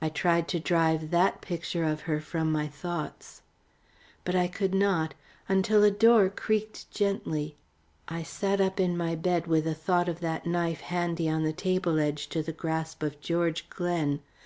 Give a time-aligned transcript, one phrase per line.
[0.00, 3.42] I tried to drive that picture of her from my thoughts.
[4.24, 5.12] But I could not,
[5.46, 7.54] until a door creaked gently.
[8.08, 11.52] I sat up in my bed with a thought of that knife handy on the
[11.52, 14.20] table edge to the grasp of George Glen.